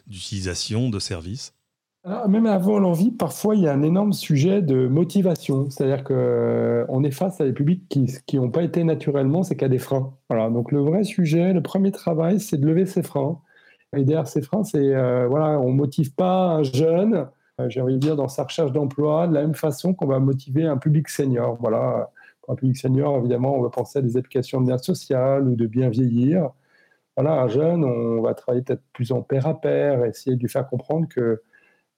d'utilisation 0.08 0.90
de, 0.90 0.98
services? 0.98 1.54
Même 2.04 2.46
avant 2.46 2.78
l'envie, 2.78 3.10
parfois 3.10 3.54
il 3.54 3.62
y 3.62 3.68
a 3.68 3.72
un 3.72 3.82
énorme 3.82 4.12
sujet 4.12 4.62
de 4.62 4.86
motivation. 4.88 5.68
C'est-à-dire 5.70 6.04
qu'on 6.04 6.14
euh, 6.14 7.02
est 7.02 7.10
face 7.10 7.40
à 7.40 7.44
des 7.44 7.52
publics 7.52 7.86
qui 7.88 8.36
n'ont 8.36 8.50
pas 8.50 8.62
été 8.62 8.84
naturellement, 8.84 9.42
c'est 9.42 9.62
a 9.62 9.68
des 9.68 9.78
freins. 9.78 10.14
Voilà. 10.28 10.48
Donc 10.50 10.72
le 10.72 10.80
vrai 10.80 11.04
sujet, 11.04 11.52
le 11.52 11.62
premier 11.62 11.92
travail, 11.92 12.40
c'est 12.40 12.56
de 12.58 12.66
lever 12.66 12.86
ces 12.86 13.02
freins. 13.02 13.40
Et 13.96 14.04
derrière 14.04 14.28
ces 14.28 14.42
freins, 14.42 14.64
c'est 14.64 14.94
euh, 14.94 15.26
voilà, 15.28 15.60
on 15.60 15.72
motive 15.72 16.14
pas 16.14 16.46
un 16.54 16.62
jeune, 16.62 17.28
euh, 17.60 17.68
j'ai 17.68 17.80
envie 17.80 17.94
de 17.94 17.98
dire, 17.98 18.16
dans 18.16 18.28
sa 18.28 18.44
recherche 18.44 18.72
d'emploi, 18.72 19.26
de 19.26 19.34
la 19.34 19.42
même 19.42 19.54
façon 19.54 19.94
qu'on 19.94 20.06
va 20.06 20.18
motiver 20.20 20.64
un 20.64 20.78
public 20.78 21.08
senior. 21.08 21.56
Voilà. 21.60 22.10
Un 22.48 22.54
public 22.56 22.76
senior, 22.78 23.18
évidemment, 23.18 23.54
on 23.56 23.62
va 23.62 23.70
penser 23.70 24.00
à 24.00 24.02
des 24.02 24.16
applications 24.16 24.60
de 24.60 24.66
bien 24.66 24.78
social 24.78 25.46
ou 25.48 25.56
de 25.56 25.66
bien 25.66 25.88
vieillir. 25.88 26.50
Voilà, 27.16 27.42
un 27.42 27.48
jeune, 27.48 27.84
on 27.84 28.22
va 28.22 28.34
travailler 28.34 28.62
peut-être 28.64 28.82
plus 28.92 29.12
en 29.12 29.22
pair 29.22 29.46
à 29.46 29.60
pair, 29.60 30.04
essayer 30.04 30.36
de 30.36 30.40
lui 30.40 30.48
faire 30.48 30.68
comprendre 30.68 31.06
que 31.08 31.42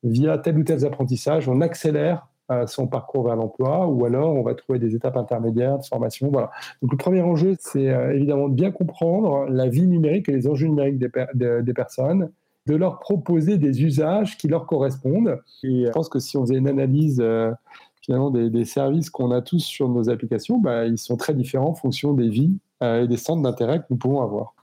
via 0.03 0.39
tel 0.39 0.59
ou 0.59 0.65
tel 0.65 0.85
apprentissage, 0.85 1.49
on 1.49 1.61
accélère 1.61 2.27
euh, 2.51 2.67
son 2.67 2.87
parcours 2.87 3.25
vers 3.25 3.37
l'emploi, 3.37 3.87
ou 3.87 4.05
alors 4.05 4.35
on 4.35 4.43
va 4.43 4.55
trouver 4.55 4.79
des 4.79 4.95
étapes 4.95 5.17
intermédiaires 5.17 5.79
de 5.79 5.85
formation. 5.85 6.29
Voilà. 6.31 6.51
Donc 6.83 6.91
le 6.91 6.97
premier 6.97 7.23
enjeu, 7.23 7.55
c'est 7.59 7.89
euh, 7.89 8.15
évidemment 8.15 8.49
de 8.49 8.55
bien 8.55 8.73
comprendre 8.73 9.47
la 9.49 9.69
vie 9.69 9.87
numérique 9.87 10.29
et 10.29 10.33
les 10.33 10.49
enjeux 10.49 10.67
numériques 10.67 10.99
des, 10.99 11.73
personnes, 11.73 12.31
de 12.67 12.75
leur 12.75 12.99
proposer 12.99 13.59
des 13.59 13.83
usages 13.85 14.37
qui 14.37 14.49
leur 14.49 14.67
correspondent. 14.67 15.41
Et 15.63 15.87
je 15.87 15.91
pense 15.91 16.09
que 16.09 16.19
si 16.19 16.37
on 16.37 16.43
faisait 16.43 16.59
une 16.59 16.69
analyse 16.69 17.21
euh, 17.23 17.53
finalement 18.03 18.31
des, 18.31 18.65
services 18.65 19.09
qu'on 19.09 19.31
a 19.31 19.41
tous 19.41 19.61
sur 19.61 19.89
nos 19.89 20.11
applications, 20.11 20.59
bah, 20.59 20.85
ils 20.85 20.99
sont 20.99 21.17
très 21.17 21.35
différents 21.35 21.71
en 21.71 21.75
fonction 21.75 22.13
des 22.13 22.29
vies 22.29 22.59
et 22.83 23.07
des 23.07 23.17
centres 23.17 23.43
d'intérêt 23.43 23.79
que 23.79 23.85
nous 23.91 23.97
pouvons 23.97 24.23
avoir. 24.23 24.55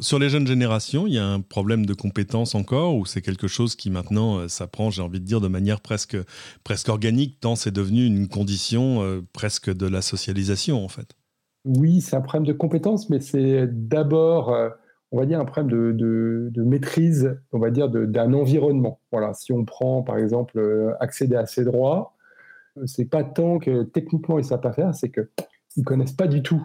Sur 0.00 0.18
les 0.18 0.28
jeunes 0.28 0.46
générations, 0.46 1.06
il 1.06 1.14
y 1.14 1.18
a 1.18 1.26
un 1.26 1.40
problème 1.40 1.86
de 1.86 1.94
compétences 1.94 2.54
encore, 2.54 2.96
ou 2.96 3.06
c'est 3.06 3.22
quelque 3.22 3.48
chose 3.48 3.76
qui 3.76 3.90
maintenant 3.90 4.38
euh, 4.38 4.48
s'apprend, 4.48 4.90
j'ai 4.90 5.02
envie 5.02 5.20
de 5.20 5.24
dire, 5.24 5.40
de 5.40 5.48
manière 5.48 5.80
presque, 5.80 6.16
presque 6.64 6.88
organique, 6.88 7.40
tant 7.40 7.56
c'est 7.56 7.70
devenu 7.70 8.04
une 8.04 8.28
condition 8.28 9.02
euh, 9.02 9.22
presque 9.32 9.72
de 9.72 9.86
la 9.86 10.02
socialisation, 10.02 10.84
en 10.84 10.88
fait? 10.88 11.14
Oui, 11.64 12.00
c'est 12.00 12.16
un 12.16 12.20
problème 12.20 12.46
de 12.46 12.52
compétences, 12.52 13.10
mais 13.10 13.20
c'est 13.20 13.66
d'abord, 13.66 14.52
euh, 14.52 14.68
on 15.12 15.18
va 15.18 15.26
dire, 15.26 15.40
un 15.40 15.44
problème 15.44 15.70
de, 15.70 16.50
de, 16.50 16.62
maîtrise, 16.62 17.38
on 17.52 17.58
va 17.58 17.70
dire, 17.70 17.88
d'un 17.88 18.32
environnement. 18.34 19.00
Voilà, 19.10 19.34
si 19.34 19.52
on 19.52 19.64
prend, 19.64 20.02
par 20.02 20.18
exemple, 20.18 20.94
accéder 21.00 21.36
à 21.36 21.46
ses 21.46 21.64
droits, 21.64 22.14
c'est 22.84 23.06
pas 23.06 23.24
tant 23.24 23.58
que 23.58 23.84
techniquement 23.84 24.38
ils 24.38 24.44
savent 24.44 24.60
pas 24.60 24.72
faire, 24.72 24.94
c'est 24.94 25.10
qu'ils 25.10 25.26
ne 25.78 25.84
connaissent 25.84 26.12
pas 26.12 26.26
du 26.26 26.42
tout 26.42 26.64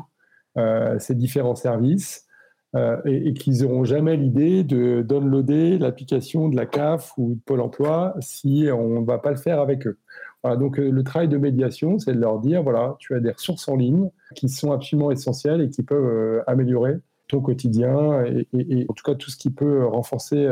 ces 1.00 1.16
différents 1.16 1.56
services. 1.56 2.28
Euh, 2.74 3.02
et, 3.04 3.34
qu'ils 3.34 3.64
n'auront 3.64 3.84
jamais 3.84 4.16
l'idée 4.16 4.64
de 4.64 5.02
downloader 5.02 5.78
l'application 5.78 6.48
de 6.48 6.56
la 6.56 6.66
CAF 6.66 7.12
ou 7.18 7.34
de 7.36 7.40
Pôle 7.42 7.60
emploi 7.60 8.16
si 8.22 8.68
on 8.74 9.02
ne 9.02 9.06
va 9.06 9.18
pas 9.18 9.32
le 9.32 9.36
faire 9.36 9.60
avec 9.60 9.86
eux. 9.88 9.98
Voilà, 10.42 10.56
donc 10.56 10.80
euh, 10.80 10.90
le 10.90 11.04
travail 11.04 11.28
de 11.28 11.38
médiation, 11.38 12.00
c'est 12.00 12.14
de 12.14 12.20
leur 12.20 12.40
dire, 12.40 12.64
voilà, 12.64 12.96
tu 13.00 13.14
as 13.14 13.20
des 13.20 13.32
ressources 13.32 13.68
en 13.68 13.76
ligne 13.76 14.10
qui 14.36 14.48
sont 14.48 14.72
absolument 14.72 15.12
essentielles 15.12 15.60
et 15.60 15.70
qui 15.70 15.84
peuvent 15.84 16.02
euh, 16.02 16.44
améliorer 16.48 17.00
ton 17.28 17.42
quotidien 17.42 18.24
et, 18.54 18.86
en 18.88 18.94
tout 18.94 19.04
cas 19.04 19.16
tout 19.16 19.30
ce 19.30 19.38
qui 19.38 19.50
peut 19.52 19.86
renforcer 19.86 20.50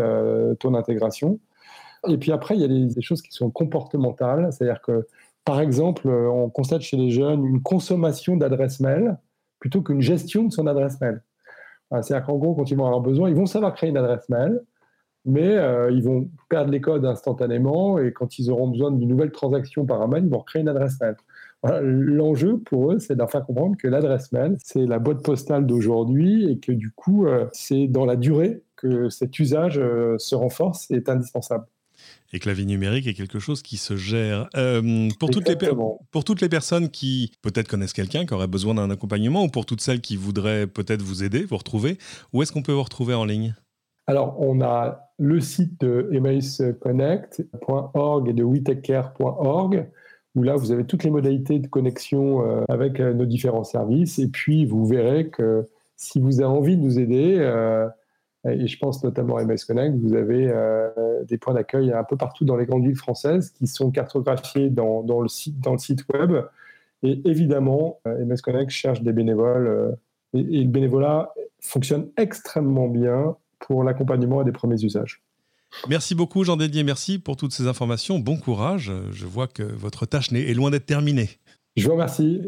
ton 0.61 0.75
intégration. 0.75 1.37
Et 2.07 2.17
puis 2.17 2.31
après, 2.31 2.55
il 2.55 2.61
y 2.61 2.63
a 2.63 2.69
des, 2.69 2.85
des 2.85 3.01
choses 3.01 3.21
qui 3.21 3.33
sont 3.33 3.49
comportementales, 3.51 4.47
c'est-à-dire 4.53 4.81
que 4.81 5.05
par 5.43 5.59
exemple, 5.59 6.07
on 6.07 6.49
constate 6.49 6.79
chez 6.79 6.95
les 6.95 7.11
jeunes 7.11 7.45
une 7.45 7.61
consommation 7.61 8.37
d'adresse 8.37 8.79
mail 8.79 9.17
plutôt 9.59 9.81
qu'une 9.81 9.99
gestion 9.99 10.45
de 10.45 10.53
son 10.53 10.67
adresse 10.67 11.01
mail. 11.01 11.21
C'est-à-dire 11.91 12.25
qu'en 12.25 12.37
gros, 12.37 12.53
quand 12.55 12.69
ils 12.69 12.77
vont 12.77 12.85
avoir 12.85 13.01
besoin, 13.01 13.29
ils 13.29 13.35
vont 13.35 13.45
savoir 13.45 13.73
créer 13.73 13.89
une 13.89 13.97
adresse 13.97 14.27
mail, 14.29 14.61
mais 15.25 15.57
euh, 15.57 15.91
ils 15.91 16.03
vont 16.03 16.29
perdre 16.49 16.71
les 16.71 16.81
codes 16.81 17.05
instantanément 17.05 17.99
et 17.99 18.13
quand 18.13 18.39
ils 18.39 18.49
auront 18.51 18.67
besoin 18.67 18.91
d'une 18.91 19.09
nouvelle 19.09 19.31
transaction 19.31 19.85
par 19.85 20.01
un 20.01 20.07
mail, 20.07 20.25
ils 20.25 20.29
vont 20.29 20.39
recréer 20.39 20.61
une 20.61 20.69
adresse 20.69 20.99
mail. 21.01 21.15
L'enjeu 21.81 22.57
pour 22.57 22.93
eux, 22.93 22.99
c'est 22.99 23.15
de 23.15 23.19
leur 23.19 23.29
faire 23.29 23.45
comprendre 23.45 23.75
que 23.77 23.87
l'adresse 23.87 24.31
mail, 24.31 24.55
c'est 24.63 24.85
la 24.85 24.97
boîte 24.97 25.23
postale 25.23 25.65
d'aujourd'hui 25.65 26.49
et 26.49 26.59
que 26.59 26.71
du 26.71 26.91
coup, 26.91 27.27
euh, 27.27 27.47
c'est 27.51 27.87
dans 27.87 28.05
la 28.05 28.15
durée 28.15 28.63
que 28.77 29.09
cet 29.09 29.39
usage 29.39 29.77
euh, 29.77 30.17
se 30.19 30.35
renforce 30.35 30.89
et 30.89 30.95
est 30.95 31.09
indispensable 31.09 31.65
et 32.31 32.39
que 32.39 32.47
la 32.47 32.53
vie 32.53 32.65
numérique 32.65 33.07
est 33.07 33.13
quelque 33.13 33.39
chose 33.39 33.61
qui 33.61 33.77
se 33.77 33.95
gère. 33.95 34.49
Euh, 34.55 35.09
pour, 35.19 35.29
toutes 35.29 35.47
les 35.47 35.55
pour 36.11 36.23
toutes 36.23 36.41
les 36.41 36.49
personnes 36.49 36.89
qui 36.89 37.31
peut-être 37.41 37.67
connaissent 37.67 37.93
quelqu'un 37.93 38.25
qui 38.25 38.33
aurait 38.33 38.47
besoin 38.47 38.75
d'un 38.75 38.89
accompagnement 38.89 39.43
ou 39.43 39.49
pour 39.49 39.65
toutes 39.65 39.81
celles 39.81 40.01
qui 40.01 40.15
voudraient 40.15 40.67
peut-être 40.67 41.01
vous 41.01 41.23
aider, 41.23 41.45
vous 41.45 41.57
retrouver, 41.57 41.97
où 42.33 42.41
est-ce 42.41 42.51
qu'on 42.51 42.61
peut 42.61 42.73
vous 42.73 42.83
retrouver 42.83 43.13
en 43.13 43.25
ligne? 43.25 43.55
Alors, 44.07 44.35
on 44.39 44.61
a 44.61 45.11
le 45.17 45.39
site 45.39 45.79
de 45.81 46.09
emmausconnect.org 46.11 48.29
et 48.29 48.33
de 48.33 48.43
wetechcare.org 48.43 49.87
où 50.35 50.43
là, 50.43 50.55
vous 50.55 50.71
avez 50.71 50.85
toutes 50.85 51.03
les 51.03 51.09
modalités 51.09 51.59
de 51.59 51.67
connexion 51.67 52.45
euh, 52.45 52.63
avec 52.69 52.99
euh, 52.99 53.13
nos 53.13 53.25
différents 53.25 53.63
services. 53.63 54.19
Et 54.19 54.27
puis, 54.27 54.65
vous 54.65 54.85
verrez 54.85 55.29
que 55.29 55.67
si 55.95 56.19
vous 56.19 56.41
avez 56.41 56.49
envie 56.49 56.77
de 56.77 56.81
nous 56.81 56.99
aider, 56.99 57.37
et 58.47 58.67
je 58.67 58.77
pense 58.77 59.03
notamment 59.03 59.35
à 59.35 59.43
MS 59.43 59.65
Connect, 59.67 59.97
vous 59.97 60.15
avez 60.15 60.49
euh, 60.49 60.89
des 61.25 61.37
points 61.37 61.53
d'accueil 61.53 61.91
un 61.91 62.05
peu 62.05 62.15
partout 62.15 62.45
dans 62.45 62.55
les 62.55 62.65
grandes 62.65 62.85
villes 62.85 62.95
françaises 62.95 63.51
qui 63.51 63.67
sont 63.67 63.91
cartographiés 63.91 64.69
dans, 64.69 65.03
le, 65.21 65.27
site, 65.27 66.03
web. 66.13 66.45
Et 67.03 67.21
évidemment, 67.25 67.99
euh, 68.07 68.25
MS 68.25 68.37
Connect 68.41 68.71
cherche 68.71 69.01
des 69.01 69.11
bénévoles 69.11 69.67
euh, 69.67 69.91
et, 70.33 70.63
le 70.63 70.69
bénévolat 70.69 71.33
fonctionne 71.59 72.07
extrêmement 72.15 72.87
bien 72.87 73.35
pour 73.59 73.83
l'accompagnement 73.83 74.41
et 74.41 74.45
des 74.45 74.53
premiers 74.53 74.81
usages. 74.83 75.21
Merci 75.87 76.15
beaucoup 76.15 76.43
Jean 76.43 76.57
Dédier, 76.57 76.83
merci 76.83 77.19
pour 77.19 77.35
toutes 77.35 77.51
ces 77.51 77.67
informations. 77.67 78.19
Bon 78.19 78.37
courage, 78.37 78.91
je 79.11 79.25
vois 79.25 79.47
que 79.47 79.61
votre 79.61 80.05
tâche 80.05 80.31
est 80.31 80.53
loin 80.53 80.71
d'être 80.71 80.85
terminée. 80.85 81.29
Je 81.79 81.85
vous 81.85 81.93
remercie. 81.93 82.41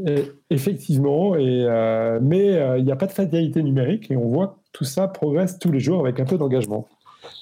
effectivement, 0.49 1.35
euh, 1.35 2.19
mais 2.21 2.55
euh, 2.55 2.77
il 2.77 2.83
n'y 2.83 2.91
a 2.91 2.95
pas 2.95 3.07
de 3.07 3.11
fatalité 3.11 3.63
numérique 3.63 4.11
et 4.11 4.17
on 4.17 4.27
voit 4.27 4.47
que 4.47 4.53
tout 4.73 4.83
ça 4.83 5.07
progresse 5.07 5.57
tous 5.57 5.71
les 5.71 5.79
jours 5.79 6.01
avec 6.01 6.19
un 6.19 6.25
peu 6.25 6.37
d'engagement. 6.37 6.87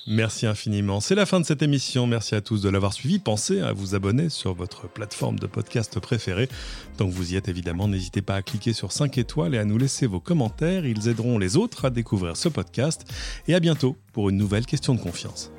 Merci 0.08 0.46
infiniment. 0.46 1.00
C'est 1.00 1.16
la 1.16 1.26
fin 1.26 1.40
de 1.40 1.46
cette 1.46 1.62
émission. 1.62 2.06
Merci 2.06 2.36
à 2.36 2.42
tous 2.42 2.62
de 2.62 2.70
l'avoir 2.70 2.94
suivi. 2.94 3.18
Pensez 3.18 3.62
à 3.62 3.74
vous 3.74 3.96
abonner 3.96 4.30
sur 4.30 4.54
votre 4.54 4.88
plateforme 4.88 5.40
de 5.40 5.48
podcast 5.48 6.00
préférée. 6.00 6.50
Tant 6.98 7.08
que 7.08 7.14
vous 7.14 7.34
y 7.34 7.38
êtes, 7.38 7.48
évidemment, 7.48 7.88
n'hésitez 7.88 8.22
pas 8.22 8.36
à 8.36 8.42
cliquer 8.42 8.74
sur 8.74 8.92
5 8.92 9.18
étoiles 9.18 9.56
et 9.56 9.58
à 9.58 9.66
nous 9.66 9.78
laisser 9.78 10.06
vos 10.06 10.20
commentaires. 10.20 10.86
Ils 10.86 11.08
aideront 11.08 11.38
les 11.38 11.58
autres 11.58 11.86
à 11.86 11.90
découvrir 11.90 12.38
ce 12.38 12.50
podcast. 12.50 13.06
Et 13.48 13.56
à 13.56 13.60
bientôt 13.60 13.96
pour 14.14 14.30
une 14.30 14.38
nouvelle 14.38 14.66
question 14.66 14.94
de 14.96 15.00
confiance. 15.00 15.52